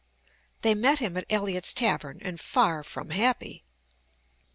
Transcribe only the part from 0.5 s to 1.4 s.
They met him at